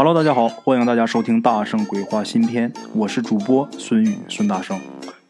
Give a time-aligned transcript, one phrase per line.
[0.00, 4.78] Hello，大家好，欢迎大家收听《大圣鬼话》新篇，我是主播孙宇孙大圣，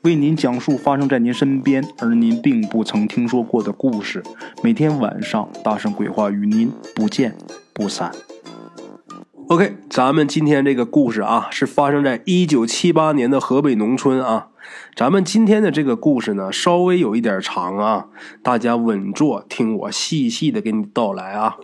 [0.03, 4.23] 为您讲述发生在您身边而您并不曾听说过的故事。
[4.63, 7.35] 每天晚上，《大圣鬼话》与您不见
[7.73, 8.13] 不散。
[9.47, 14.49] OK，咱们今天这个故事啊，是发生在一九七八年的河北农村啊。
[14.95, 18.09] 咱们今天的这个故事呢，稍微有一点长啊，
[18.43, 21.57] 大家稳坐，听我细细的给你道来啊。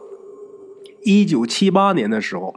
[1.03, 2.57] 一九七八年的时候。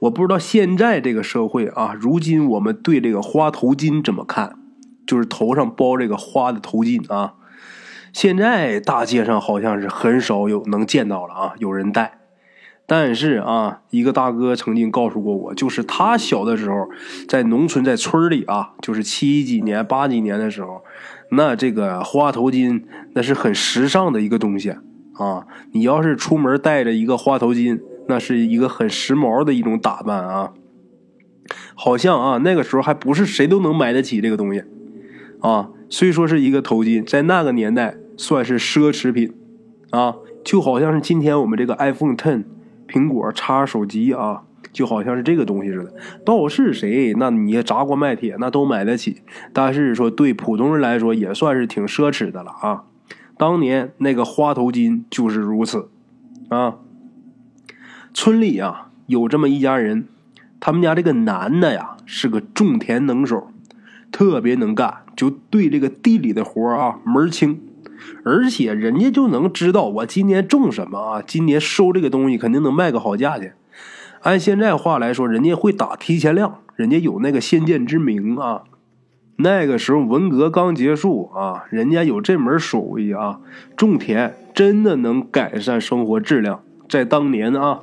[0.00, 4.58] 我不知道现在这个社会啊，如今我们对这个花头巾怎么看？
[5.06, 7.34] 就是头上包这个花的头巾啊。
[8.12, 12.20] 现在大街上好像是很少有能见到了啊，有人戴。
[12.86, 16.88] 但是啊，一个大哥曾经告诉过我，就是他小的时候
[17.28, 20.82] 在农村在村里啊，就是七几年八几年的时候，
[21.30, 22.84] 那这个花头巾
[23.14, 24.70] 那是很时尚的一个东西
[25.14, 25.46] 啊。
[25.72, 27.80] 你要是出门带着一个花头巾。
[28.06, 30.52] 那是一个很时髦的一种打扮啊，
[31.74, 34.62] 好像啊那个时候还不是谁都能买得起这个东西，
[35.40, 39.32] 啊，虽说是一个头巾，在那个年代算是奢侈品，
[39.90, 42.44] 啊，就好像是今天我们这个 iPhone Ten，
[42.86, 45.94] 苹果叉手机啊，就好像是这个东西似的。
[46.24, 52.84] 到是谁，那你砸锅卖铁那都买得起，但是说对普通人来说也算是挺奢侈的了啊。
[53.36, 55.88] 当年那个花头巾就是如此，
[56.50, 56.76] 啊。
[58.16, 60.06] 村里啊，有这么一家人，
[60.60, 63.48] 他们家这个男的呀是个种田能手，
[64.12, 67.60] 特别能干，就对这个地里的活啊门清，
[68.24, 73.56] 而且人家就能知道我今年种什么啊，今年收这个东西肯定能卖个好价钱。
[74.22, 78.62] 按现在话来说，人家会打提前量，人家有那个先见之明啊。
[79.38, 83.40] 那个时候文革刚结束啊，人家有这门手艺啊，
[83.76, 87.80] 种田真的能改善生活质量，在当年啊。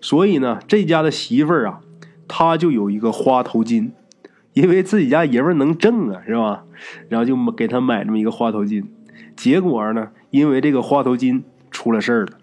[0.00, 1.80] 所以呢，这家的媳妇儿啊，
[2.28, 3.90] 她就有一个花头巾，
[4.52, 6.64] 因为自己家爷们儿能挣啊，是吧？
[7.08, 8.84] 然后就给她买这么一个花头巾。
[9.36, 12.38] 结果呢，因为这个花头巾出了事儿了。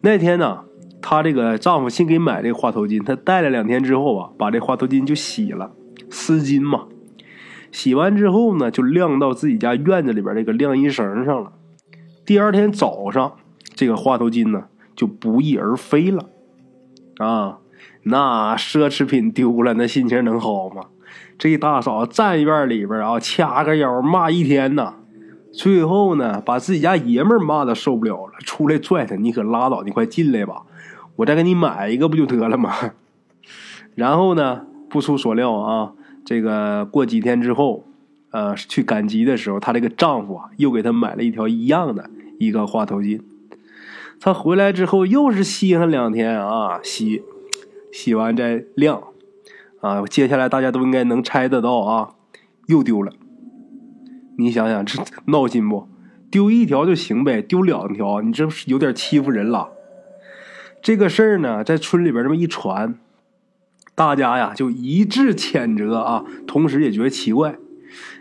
[0.00, 0.64] 那天呢，
[1.02, 5.72] 她这个丈夫新给买这个花头巾，她戴了两天之后啊，把这花头巾就洗了，
[6.08, 6.86] 丝巾嘛。
[7.70, 11.52] 洗完之后呢，就晾到自己家院子里边这个晾衣绳上了。
[12.24, 13.34] 第二天早上，
[13.74, 14.64] 这个花头巾呢。
[14.96, 16.28] 就不翼而飞了，
[17.20, 17.58] 啊，
[18.04, 20.86] 那奢侈品丢了，那心情能好吗？
[21.38, 24.94] 这大嫂站院里边啊，掐个腰骂一天呐，
[25.52, 30.62] 最后呢，把自己家爷们骂的受不了了，出来拽他：“你可拉倒，你快进来吧，
[31.16, 32.72] 我再给你买一个不就得了吗？”
[33.94, 35.92] 然后呢，不出所料啊，
[36.24, 37.84] 这个过几天之后，
[38.30, 42.08] 呃，去赶集的时候，她这个丈夫啊，又给她买了一条一样的
[42.38, 43.20] 一个花头巾。
[44.22, 47.22] 他回来之后又是稀罕两天啊，洗，
[47.90, 49.02] 洗完再晾，
[49.80, 52.10] 啊，接下来大家都应该能猜得到啊，
[52.66, 53.12] 又丢了。
[54.36, 55.88] 你想想这闹心不？
[56.30, 59.70] 丢一条就行呗，丢两条，你这不是有点欺负人了？
[60.82, 62.98] 这个事儿呢，在村里边这么一传，
[63.94, 67.56] 大家呀就一致谴责啊，同时也觉得奇怪。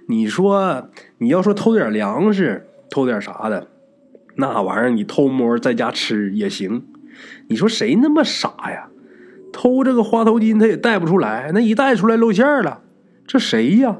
[0.07, 3.67] 你说你要说偷点粮食，偷点啥的？
[4.39, 6.83] 那玩意儿你偷摸在家吃也行，
[7.47, 8.87] 你说谁那么傻呀？
[9.51, 12.81] 偷这个花头巾他也带不出来，那一带出来露馅了，
[13.27, 13.97] 这谁呀？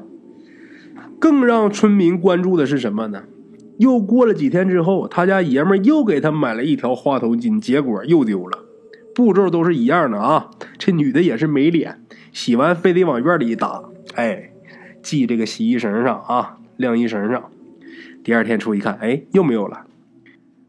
[1.18, 3.24] 更让村民关注的是什么呢？
[3.78, 8.58] 又过了几天之后，他家爷们又给他买了一条花头巾，结果又丢了。
[9.14, 12.00] 步骤都是一样的啊，这女的也是没脸，
[12.32, 13.82] 洗完非得往院里一打，
[14.14, 14.52] 哎，
[15.02, 17.50] 系这个洗衣绳上啊，晾衣绳上。
[18.22, 19.86] 第二天出去一看，哎，又没有了。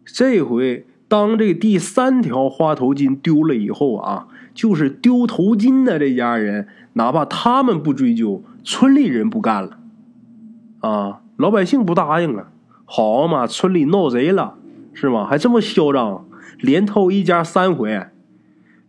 [0.06, 9.78] 这回，当这第三条花头巾丢了以后啊，就是丢头巾的这家人，哪怕他们不追究，村里人不干了，
[10.80, 12.52] 啊，老百姓不答应了，
[12.86, 14.56] 好嘛，村里闹贼了，
[14.94, 15.26] 是吗？
[15.26, 16.26] 还这么嚣张，
[16.60, 18.08] 连偷一家三回，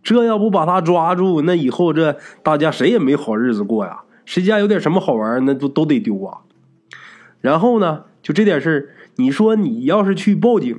[0.01, 6.39] 这要不把他抓住，那以后这大家谁也没好日子过呀，谁家有点什么好玩，那都都得丢啊。
[7.39, 10.77] 然后呢，就这点事你说你要是去报警。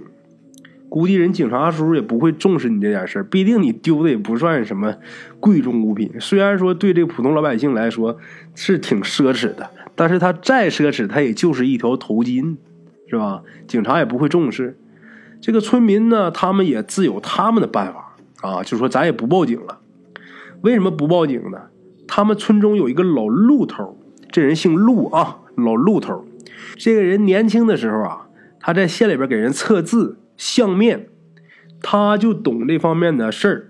[0.94, 4.94] 估计人警察叔叔也不会重视你这点事儿，毕竟你丢的也不算什么
[5.40, 6.08] 贵重物品。
[6.20, 8.16] 虽然说对这个普通老百姓来说
[8.54, 12.54] 是挺奢侈的，但是他再奢侈，他也就是一条头巾，
[13.10, 13.42] 是吧？
[13.66, 14.78] 警察也不会重视。
[15.40, 18.14] 这个村民呢，他们也自有他们的办法
[18.48, 19.80] 啊，就说咱也不报警了。
[20.60, 21.58] 为什么不报警呢？
[22.06, 23.98] 他们村中有一个老陆头，
[24.30, 26.24] 这人姓陆啊，老陆头。
[26.76, 28.28] 这个人年轻的时候啊，
[28.60, 30.18] 他在县里边给人测字。
[30.36, 31.08] 相面，
[31.80, 33.68] 他就懂这方面的事儿，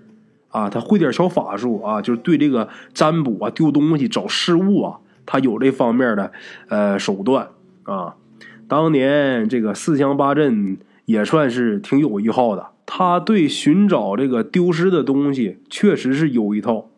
[0.49, 6.31] 啊，他会点小法术啊，就是对这个占卜啊、丢东西、找失物啊，他有这方面的
[6.69, 7.49] 呃手段
[7.83, 8.15] 啊。
[8.67, 16.89] 当年这个四乡八镇也算是挺有一号的，他对寻找这个丢失的东西确实是有一套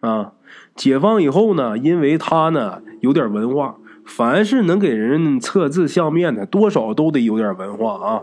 [0.00, 0.32] 啊。
[0.74, 8.22] 解放以后呢，因为他呢有点文化，凡是能给人测字相面的，多少都得有点文化啊。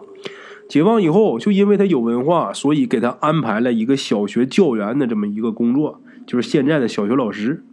[0.68, 7.64] 解放以后，就因为他有文化，所以给他安排了一个小学教员的这么一个工作，就是现在的小学老师。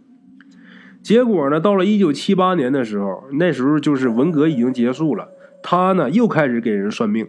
[1.01, 5.29] 结果呢，到了一九七八年的时候，那时候就是文革已经结束了，
[5.63, 7.27] 他呢又开始给人算命，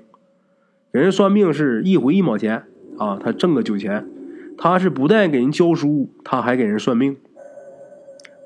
[0.93, 2.65] 给人算命是一回一毛钱
[2.99, 4.07] 啊，他挣个酒钱。
[4.59, 7.17] 他是不但给人教书，他还给人算命。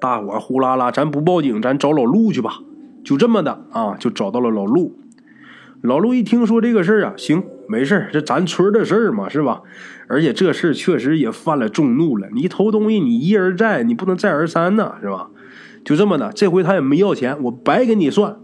[0.00, 2.60] 大伙呼啦啦，咱不报警，咱找老陆去吧。
[3.04, 4.96] 就这么的啊，就找到了老陆。
[5.86, 9.62] 老陆一听说这个事儿啊，行，没事儿这咱村的事儿嘛，是吧？
[10.08, 12.28] 而且这事儿确实也犯了众怒了。
[12.34, 15.30] 你偷东西，你一而再，你不能再而三呐，是吧？
[15.84, 18.36] 就这么的，这回他也没要钱，我白给你算。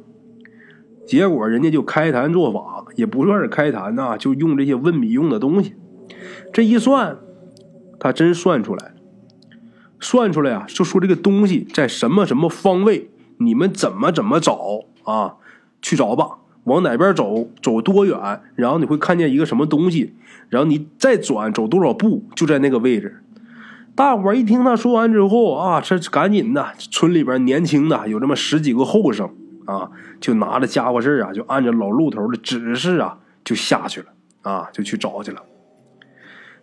[1.05, 5.75] 结果人家就开坛做法，也不算是开坛呐，就用这些问米用的东西。
[6.53, 7.19] 这一算，
[7.99, 8.95] 他真算出来了。
[9.99, 15.35] 算出来啊，就说这个东西在什么什么方位，你们怎么怎么找啊？
[15.81, 16.39] 去找吧。
[16.65, 20.15] 往哪边走，走多远，然后你会看见一个什么东西，
[20.49, 23.23] 然后你再转走多少步，就在那个位置。
[23.95, 29.29] 大伙一听他说完之后啊，这赶紧的，村里边年轻的有这么十几个后生
[29.67, 34.07] 啊，就拿着家伙事啊，就按照老路头的指示啊，就下去了
[34.43, 35.43] 啊，就去找去了。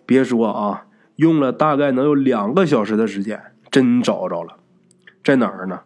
[0.06, 0.86] 别说啊，
[1.18, 4.56] 用了大概能有两个小时的时间，真找着了，
[5.24, 5.82] 在哪儿呢？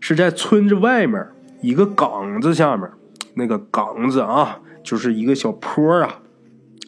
[0.00, 1.26] 是在村子外面
[1.62, 2.88] 一个岗子下面。
[3.34, 6.20] 那个岗子啊，就是一个小坡啊，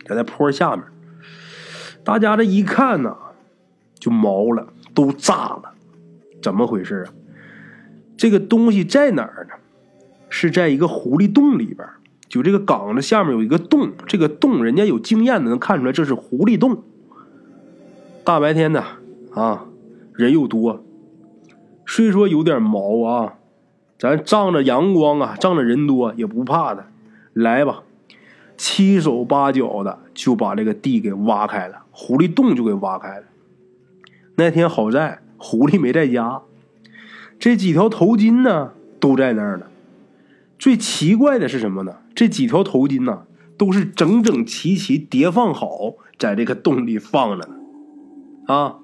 [0.06, 0.84] 在那坡下面，
[2.02, 3.16] 大家这一看呢，
[3.98, 5.74] 就毛了，都炸了，
[6.42, 7.12] 怎么回事啊？
[8.16, 9.54] 这个东西在哪儿呢？
[10.28, 11.88] 是在一个狐狸洞里边，
[12.28, 16.84] 就这个岗子下面有一个洞，这个洞人家有经验的能看出来这是狐狸洞。
[18.24, 18.84] 大白天的
[19.32, 19.66] 啊，
[20.12, 20.84] 人又多，
[21.86, 23.34] 虽说有点毛啊。
[24.00, 26.86] 咱仗着阳光啊，仗着人多也不怕的，
[27.34, 27.82] 来吧，
[28.56, 33.24] 七手八脚的就把这个地给挖开了，狐狸洞就给挖开了。
[34.36, 36.40] 那天好在狐狸没在家，
[37.38, 39.66] 这几条头巾呢都在那儿呢。
[40.58, 41.96] 最奇怪的是什么呢？
[42.14, 43.24] 这几条头巾呢
[43.58, 47.54] 都是整整齐齐叠放好，在这个洞里放着呢。
[48.46, 48.76] 啊，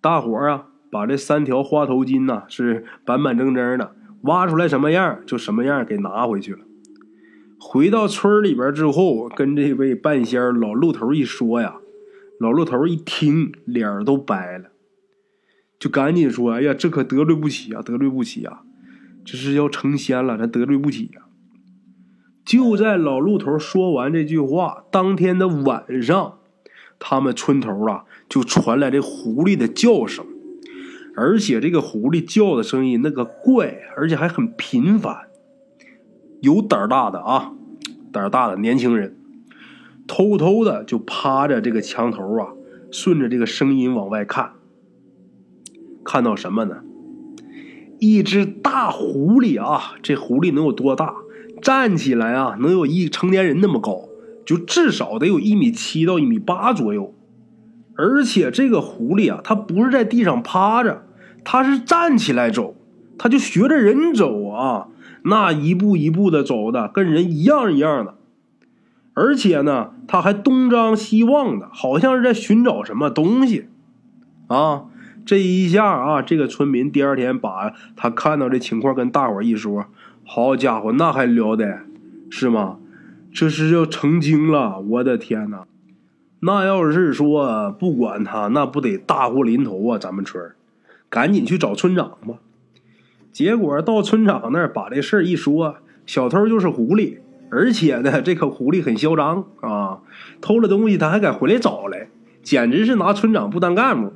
[0.00, 3.92] 大伙儿啊，把这三条花头巾呢是板板正正的。
[4.22, 6.60] 挖出来什么样就什么样，给拿回去了。
[7.60, 11.76] 回到村里边之后，跟这位半仙老陆头一说呀，
[12.38, 14.70] 老陆头一听脸都白了，
[15.78, 18.62] 就赶紧说：“哎呀，这可得罪不起啊，得罪不起啊！
[19.24, 21.22] 这是要成仙了，咱得罪不起呀。”
[22.44, 26.38] 就在老陆头说完这句话，当天的晚上，
[26.98, 30.24] 他们村头啊就传来这狐狸的叫声。
[31.20, 35.26] 而且这个狐狸叫的声音那个怪，而且还很频繁。
[36.40, 37.50] 有胆儿大的啊，
[38.12, 39.16] 胆儿大的年轻人，
[40.06, 42.52] 偷偷的就趴着这个墙头啊，
[42.92, 44.52] 顺着这个声音往外看。
[46.04, 46.76] 看到什么呢？
[47.98, 51.16] 一只大狐狸啊，这狐狸能有多大？
[51.60, 54.08] 站起来啊，能有一成年人那么高，
[54.46, 57.12] 就至少得有一米七到一米八左右。
[57.96, 61.06] 而且这个狐狸啊，它不是在地上趴着。
[61.44, 62.74] 他是站起来走，
[63.18, 64.88] 他就学着人走啊，
[65.22, 68.14] 那一步一步的走的，跟人一样一样的。
[69.14, 73.68] 而且呢，他还东张西望的，好像是在寻找什么东西
[74.46, 74.84] 啊。
[75.26, 79.86] 这一下啊，这个村民第二天把他看到这情况跟大伙一说，
[80.24, 81.80] 好家伙，那还了得，
[82.30, 82.78] 是吗？
[83.30, 85.64] 这是要成精了，我的天哪！
[86.40, 90.42] 那要是说不管他，那不得大祸临头啊，咱们村
[91.08, 92.34] 赶紧去找村长吧。
[93.32, 97.18] 结果到村长那儿，把这事儿一说，小偷就是狐狸，
[97.50, 99.98] 而且呢，这个狐狸很嚣张啊，
[100.40, 102.08] 偷了东西他还敢回来找来，
[102.42, 104.12] 简直是拿村长不当干部。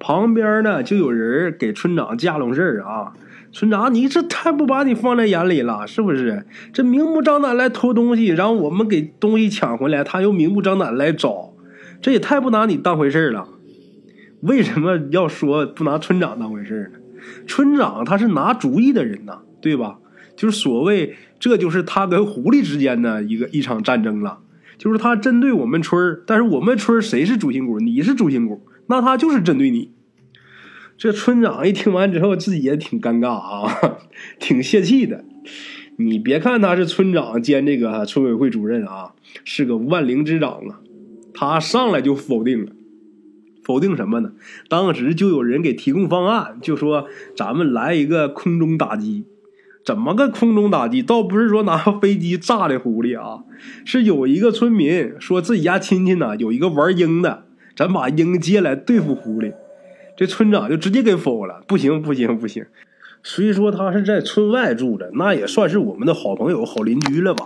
[0.00, 3.12] 旁边呢，就有人给村长架拢事儿啊，
[3.52, 6.46] 村长，你这太不把你放在眼里了，是不是？
[6.72, 11.52] 这明目张胆来偷东西，然后我们给东西抢回来，他又明目张胆来找，
[12.00, 13.48] 这也太不拿你当回事了。
[14.40, 16.98] 为什么要说不拿村长当回事呢？
[17.46, 19.98] 村长他是拿主意的人呐，对吧？
[20.36, 24.38] 就是所谓，这就是他跟狐狸之间的一个一场战争了。
[24.76, 27.80] 就是他针对我们村，但是我们村谁是主心骨？
[27.80, 29.90] 你是主心骨，那他就是针对你。
[30.96, 33.98] 这村长一听完之后，自己也挺尴尬啊，
[34.38, 35.24] 挺泄气的。
[35.96, 40.78] 你别看他是村长兼这个村委会主任啊，是个万灵之长啊，
[41.34, 42.70] 他上来就否定了。
[43.68, 44.32] 否定什么呢？
[44.70, 47.06] 当时就有人给提供方案，就说
[47.36, 49.26] 咱们来一个空中打击。
[49.84, 51.02] 怎么个空中打击？
[51.02, 53.44] 倒不是说拿飞机炸的狐狸啊，
[53.84, 57.44] 是有一个村民说自己家亲戚呢有一个玩鹰的，
[57.76, 59.52] 咱把鹰接来对付狐狸。
[60.16, 62.64] 这村长就直接给否了，不行不行不行。
[63.22, 67.44] 虽说他是在村外住着，那也算是我们的好朋友、好邻居了吧？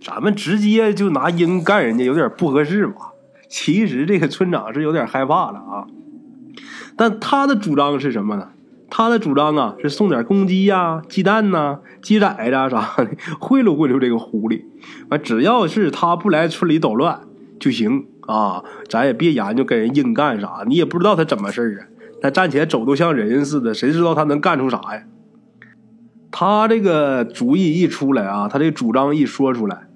[0.00, 3.12] 咱们直接就拿鹰干人家，有点不合适吧？
[3.48, 5.86] 其实这个村长是有点害怕了啊，
[6.96, 8.50] 但他的主张是什么呢？
[8.90, 14.62] 他的主张啊是送点公鸡呀、鸡蛋呐、鸡崽子啥的， 贿赂贿赂这个狐狸。
[15.10, 17.20] 啊，只要是他不来村里捣乱
[17.60, 21.84] 就行啊，咱也别研究跟人硬干啥，你也不知道他怎么事啊。
[22.22, 25.02] 他站起来走都像人似的，谁知道他能干出啥呀？
[26.30, 29.87] 他这个主意一出来啊，他这主张一说出来。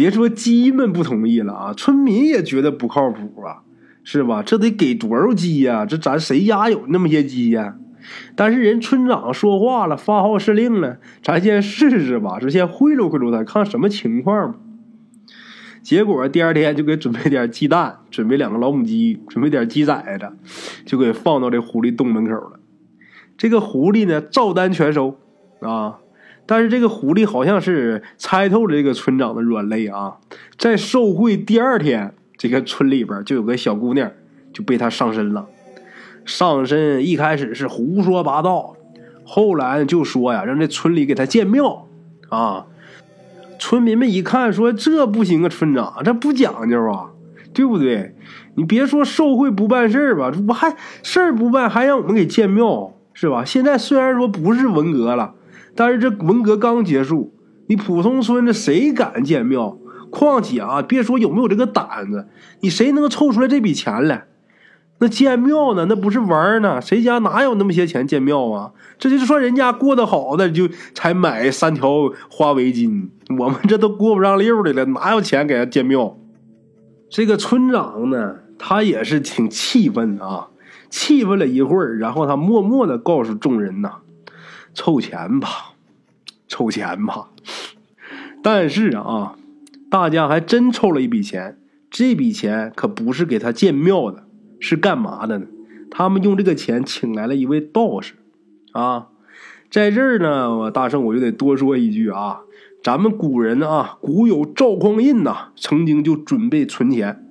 [0.00, 3.60] 别说鸡们不同意了啊，村民也觉得不靠谱啊，
[4.02, 4.42] 是吧？
[4.42, 5.84] 这得给多少鸡呀？
[5.84, 7.76] 这咱谁家有那么些鸡呀？
[8.34, 14.58] 但是人村长说话了，发号施令了，咱先试试吧，就先贿赂贿赂他，看什么情况。
[15.82, 20.32] 结果第二天就给准备点鸡蛋，准备两个老母鸡，准备点鸡崽子，
[20.86, 22.58] 就给放到这狐狸洞门口了。
[23.36, 25.18] 这个狐狸呢，照单全收
[25.60, 25.98] 啊。
[26.50, 30.16] 但是这个狐狸好像是猜透了这个村长的软肋啊，
[30.58, 34.10] 在受贿第二天，这个村里边就有个小姑娘
[34.52, 35.46] 就被他上身了。
[36.24, 38.74] 上身一开始是胡说八道，
[39.22, 41.86] 后来就说呀，让这村里给他建庙
[42.30, 42.66] 啊。
[43.60, 47.10] 村民们一看说这不行啊，村长这不讲究啊，
[47.54, 48.16] 对不对？
[48.56, 53.44] 你别说受贿不办事吧，这不还事儿不办，还让我们给建庙是吧？
[53.44, 55.34] 现在虽然说不是文革了。
[55.74, 57.34] 但是这文革刚结束，
[57.66, 59.78] 你普通村子谁敢建庙？
[60.10, 62.26] 况且啊，别说有没有这个胆子，
[62.60, 64.26] 你谁能凑出来这笔钱来？
[64.98, 65.86] 那建庙呢？
[65.88, 66.80] 那不是玩呢？
[66.80, 68.72] 谁家哪有那么些钱建庙啊？
[68.98, 73.08] 这就是说人家过得好的，就才买三条花围巾。
[73.38, 76.18] 我们这都过不上溜的了，哪有钱给他建庙？
[77.08, 80.48] 这个村长呢，他也是挺气愤啊，
[80.90, 83.98] 气愤了一会儿，然后他默默的告诉众人呐。
[84.74, 85.74] 凑钱吧，
[86.48, 87.30] 凑钱吧，
[88.42, 89.36] 但是啊，
[89.90, 91.58] 大家还真凑了一笔钱。
[91.90, 94.24] 这笔钱可不是给他建庙的，
[94.60, 95.46] 是干嘛的呢？
[95.90, 98.14] 他们用这个钱请来了一位道士
[98.70, 99.08] 啊。
[99.68, 102.42] 在这儿呢，我大圣我就得多说一句啊，
[102.80, 107.26] 咱们古人啊，古有赵匡胤呐，曾经就准备存钱，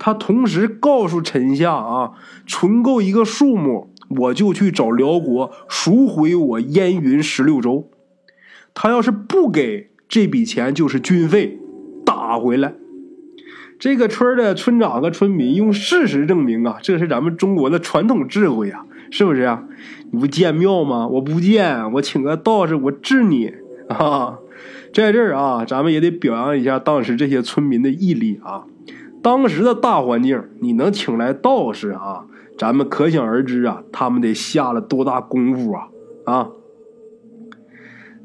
[0.00, 3.91] 他同时告诉臣下啊，存够一个数目。
[4.16, 7.90] 我就去找辽国赎回我燕云十六州，
[8.74, 11.58] 他要是不给这笔钱，就是军费，
[12.04, 12.74] 打回来。
[13.78, 19.64] 这个村的村长和村民用事实证明啊，这是咱们中国的传统智慧啊，是不是啊？
[20.12, 21.08] 你不建庙吗？
[21.08, 23.52] 我不建，我请个道士，我治你
[23.88, 24.38] 啊！
[24.94, 28.64] 在这儿啊，咱们也得表扬一下当时这些村民的毅力啊。
[29.20, 32.26] 当时的大环境，你能请来道士啊？
[32.58, 35.88] 咱们可想而知啊，他们得下了多大功夫啊！
[36.24, 36.48] 啊，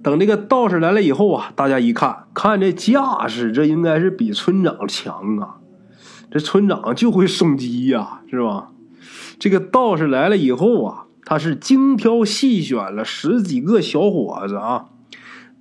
[0.04, 5.58] 等这个道士来了以后啊，大家一看，看这架势，这应该是比村长强啊！
[6.30, 8.70] 这村长就会送鸡呀，是吧？
[9.40, 14.90] 这个道士来了以后啊，他是精挑细选了十几个小伙子啊，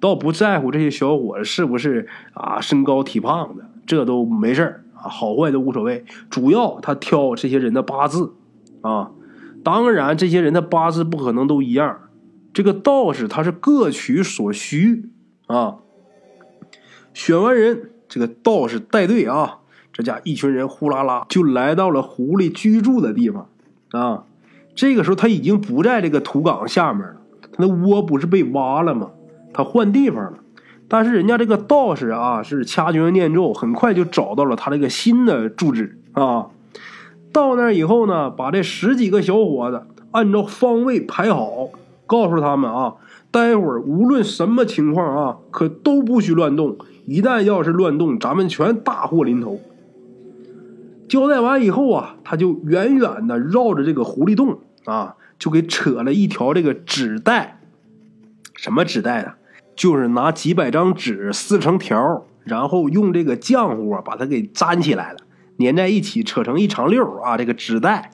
[0.01, 8.35] 倒不在乎这些小伙子是不是啊身高体胖的，这都没事啊，好坏都无所谓，主要他挑这些人的八字。
[8.87, 9.11] 啊，
[9.65, 11.99] 当然，这些人的八字不可能都一样。
[12.53, 15.11] 这个道士他是各取所需
[15.47, 15.77] 啊。
[17.13, 19.59] 选完人，这个道士带队啊，
[19.93, 23.49] 这家一群人呼啦啦就来到了狐狸居住的地方
[23.91, 24.25] 啊。
[24.75, 27.17] 这个时候他已经不在这个土岗下面了，
[27.53, 29.11] 他的窝不是被挖了吗？
[29.53, 30.39] 他换地方了。
[30.89, 36.51] 但是人家这个道士啊，是掐诀念咒，很快就找到了他这个新的住址啊。
[37.37, 41.69] 到那以后呢，把这十几个小伙子按照方位排好，
[42.07, 42.95] 告诉他们啊，
[43.31, 46.79] 待会儿无论什么情况啊，可都不许乱动。
[47.05, 49.61] 一旦要是乱动，咱们全大祸临头。
[51.11, 57.61] 交代完以后啊，他就远远的绕着这个狐狸洞啊，就给扯了一条这个纸带。
[58.55, 59.37] 什么纸带啊？
[59.75, 65.19] 就是拿几百张纸撕成条，然后用这个浆糊啊把它给粘起来了，
[65.59, 67.37] 粘在一起，扯成一长溜啊。
[67.37, 68.11] 这个纸袋，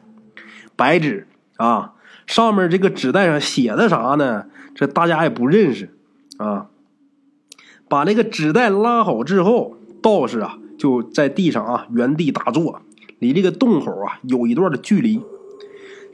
[0.77, 1.95] 白纸啊，
[2.27, 4.47] 上面这个纸袋上写的啥呢？
[4.75, 5.95] 这大家也不认识
[6.39, 6.67] 啊。
[7.89, 12.81] 把这个纸袋拉好之后，道士啊就在地上啊原地打坐，
[13.19, 15.23] 离这个洞口啊有一段的距离。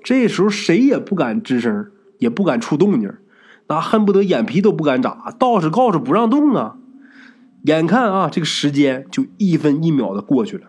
[0.03, 3.13] 这时候谁也不敢吱声，也不敢出动静，
[3.69, 5.33] 那恨不得眼皮都不敢眨。
[5.39, 6.77] 道士告诉不让动啊。
[7.63, 10.69] 眼看啊，这个时间就一分一秒的过去了。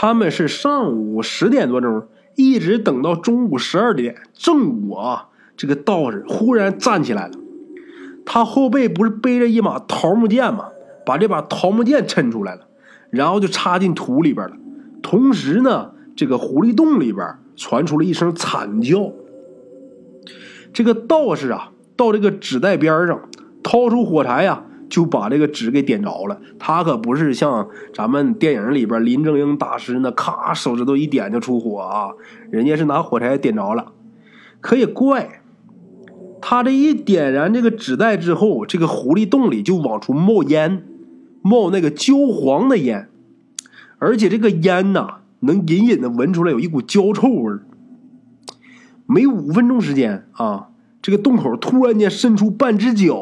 [0.00, 5.26] 他们是上午十点多钟，一直等到中午十二点正午啊，
[5.56, 7.32] 这个道士忽然站起来了。
[8.24, 10.68] 他后背不是背着一把桃木剑吗？
[11.04, 12.68] 把这把桃木剑抻出来了，
[13.10, 14.54] 然后就插进土里边了。
[15.02, 17.26] 同时呢，这个狐狸洞里边
[17.56, 19.10] 传出了一声惨叫。
[20.72, 23.28] 这个道士啊，到这个纸袋边上，
[23.64, 26.40] 掏出火柴呀，就把这个纸给点着了。
[26.58, 32.10] 他可不是像咱们电影里边林正英大师那咔手指头一点就出火啊，
[32.50, 33.92] 人家是拿火柴点着了。
[34.60, 35.42] 可也怪。
[36.40, 40.84] 他这一点燃这个纸袋之后，这个狐狸洞里就往出冒烟，
[41.42, 43.08] 冒那个焦黄的烟，
[43.98, 47.62] 而且这个烟呐，能隐隐的闻出来有一股焦臭味儿。
[49.06, 50.68] 没五分钟时间啊，
[51.02, 53.16] 这个洞口突然间伸出半只脚，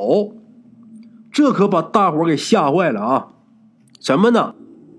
[1.37, 3.29] 这可把大伙给吓坏了啊！
[4.01, 4.55] 什么呢？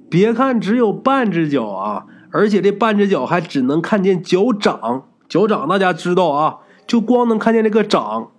[0.08, 6.58] 别看只有半只脚啊，而且这半只脚还只能看见脚掌，脚掌大家知道啊。
[6.86, 8.30] 就光能看见这个掌，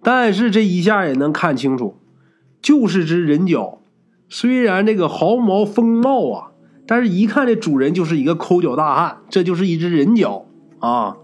[0.00, 1.96] 但是这一下也能看清楚，
[2.62, 3.80] 就是只人脚。
[4.28, 6.50] 虽然这个毫毛丰茂啊，
[6.86, 10.46] 但是一看这主人就是一个抠脚大汉，这就是一只人脚
[10.78, 11.16] 啊，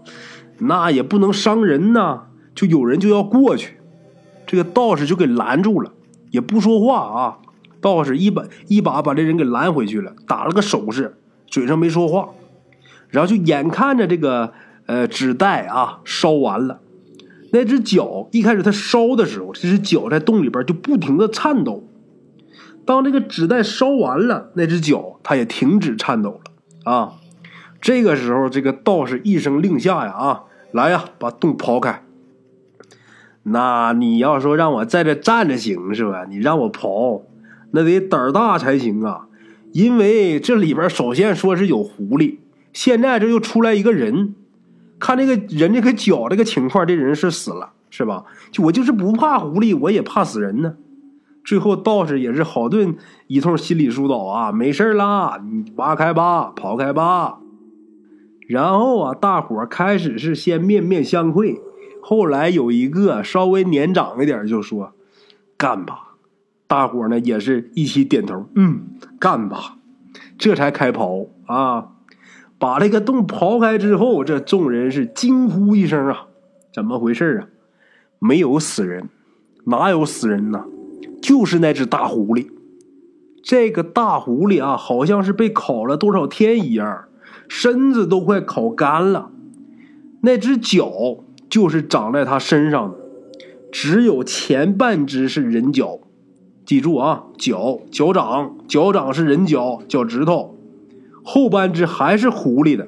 [0.57, 2.23] 那也不能伤人呐。
[2.53, 3.77] 就有人就要过去，
[4.45, 5.93] 这个道士就给拦住了，
[6.31, 7.37] 也不说话啊。
[7.81, 11.17] 道士一把一把把这人给拦回去了，打了个手势，
[11.47, 12.29] 嘴上没说话，
[13.09, 14.53] 然后就眼看着这个。
[14.89, 16.79] 呃，纸袋啊，烧完了。
[17.51, 21.83] 那只脚一开始它烧的时候，这只脚在洞里边就不停的颤抖。
[22.85, 27.15] 当这个纸袋烧完了，那只脚它也停止颤抖了啊。
[27.81, 32.01] 这个时候，这个道士一声令下呀，啊，来呀，把洞刨开。
[33.49, 36.25] 那你要说让我在这站着行是吧？
[36.29, 37.21] 你让我刨，
[37.71, 39.27] 那得胆儿大才行啊。
[39.73, 42.37] 因为这里边首先说是有狐狸，
[42.73, 44.35] 现在这又出来一个人。
[44.99, 48.25] 看这个人这个脚这个情况，这人是死了，是吧？
[48.51, 50.73] 就我就是不怕狐狸，我也怕死人呢。
[51.45, 57.37] 最后道士也是好顿一通心理疏导啊，没事啦，你挖开吧，刨开吧。
[58.47, 61.61] 然后啊，大伙开始是先面面相窥，
[62.09, 64.93] 后来有一个稍微年长一点就说
[65.57, 66.13] ：“干吧。”
[66.65, 68.83] 大伙呢也是一起点头，嗯，
[69.19, 69.75] 干吧。
[70.37, 71.89] 这才开刨啊。
[72.57, 76.27] 把这个洞刨开之后，这众人是惊呼一声啊！
[76.73, 77.47] 怎么回事啊？
[78.19, 79.09] 没有死人，
[79.65, 80.63] 哪有死人呢？
[81.21, 82.47] 就是那只大狐狸。
[83.43, 87.03] 这个大狐狸啊，好像是被烤了多少天一样，
[87.49, 89.29] 身子都快烤干了。
[90.21, 92.97] 那只脚就是长在他身上的，
[93.71, 95.99] 只有前半只是人脚。
[96.65, 100.55] 记住啊，脚脚掌脚掌是人脚，脚趾头。
[101.23, 102.87] 后半只还是狐狸的，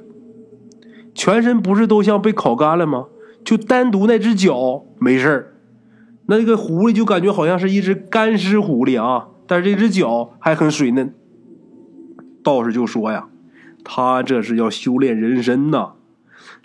[1.14, 3.08] 全身不是都像被烤干了吗？
[3.44, 5.56] 就单独那只脚没事
[6.26, 11.14] 那个狐狸就感觉好像是一只干尸狐狸啊，但是这只脚还很水嫩。
[12.44, 13.30] 道士就说呀
[13.84, 15.94] ：“他这是要修炼人身呐，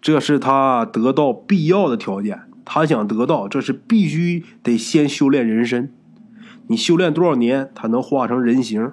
[0.04, 2.42] 这是他得到必要的条件。
[2.62, 5.90] 他想得到，这是必须得先修炼人身。
[6.66, 8.92] 你修炼多少年，他能化成人形？”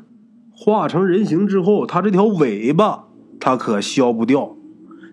[0.55, 3.07] 化成人形之后，他这条尾巴
[3.41, 4.55] 他可削不掉，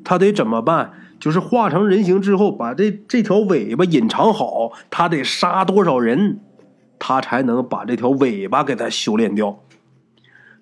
[0.05, 0.93] 他得怎么办？
[1.19, 6.39] 就是化成人形之后，把这这条尾巴隐藏好，他得杀多少人，
[7.01, 9.59] 他才能把这条尾巴给他修炼掉。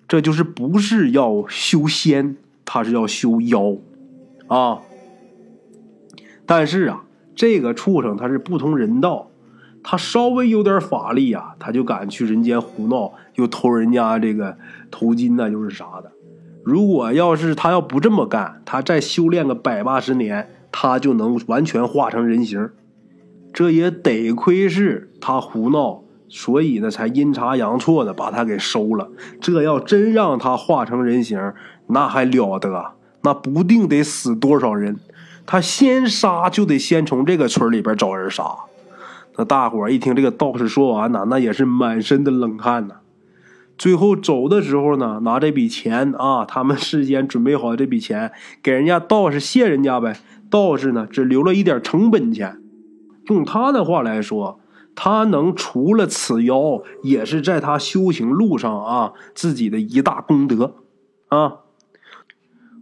[0.07, 3.75] 这就是不是要修仙，他是要修妖
[4.47, 4.79] 啊。
[6.47, 7.03] 但是啊，
[7.35, 9.29] 这个畜生他是不通人道。
[9.83, 14.57] 他稍微有点法力呀，他就敢去人间胡闹，又偷人家这个
[14.91, 16.11] 头巾呢，又是啥的。
[16.63, 22.69] 如果要是他要不这么干，他再修炼个百八十年，他就能完全化成人形。
[23.53, 29.09] 这也得亏是他胡闹，所以呢才阴差阳错的把他给收了。
[29.39, 31.39] 这要真让他化成人形，
[31.87, 32.91] 那还了得？
[33.21, 34.97] 那不定得死多少人。
[35.47, 38.43] 他先杀就得先从这个村里边找人杀。
[39.37, 42.95] 那大伙一听这个道士说完呢，那也是满身的冷汗呐。
[43.77, 48.31] 最后走的时候呢，拿这笔钱啊，他们事先准备好这笔钱，
[48.61, 50.19] 给人家道士谢人家呗。
[50.49, 52.59] 道士呢，只留了一点成本钱。
[53.27, 54.59] 用他的话来说，
[54.95, 60.73] 他能除了此妖，也是在他修行路上啊自己的一大功德
[61.29, 61.57] 啊。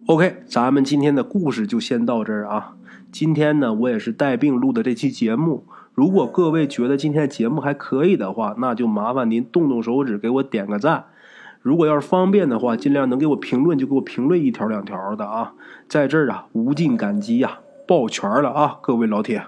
[0.07, 2.75] OK，咱们今天的故事就先到这儿啊。
[3.11, 5.65] 今天呢，我也是带病录的这期节目。
[5.95, 11.05] 如果各位觉得今天节目还可以的话，那就麻烦您动动手指给我点个赞。
[11.63, 15.53] 如果要是方便的话，尽量能给我评论就给我评论一条两条的啊，
[15.89, 19.47] 在这儿啊无尽感激呀，抱拳了啊，各位老铁。